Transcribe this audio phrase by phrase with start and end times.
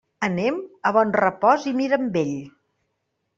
[0.27, 0.55] Anem
[0.89, 2.33] a Bonrepòs i Mirambell.